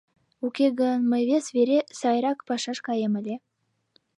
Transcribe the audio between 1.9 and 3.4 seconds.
сайрак пашаш каем ыле...